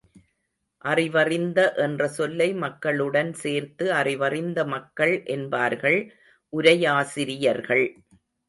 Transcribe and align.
அறிவறிந்த 0.85 1.59
என்ற 1.75 2.07
சொல்லை 2.07 2.47
மக்களுடன் 2.53 3.31
சேர்த்து 3.33 3.93
அறிவறிந்த 3.93 4.65
மக்கள் 4.65 5.15
என்பார்கள் 5.27 5.99
உரையாசிரியர்கள். 6.53 7.87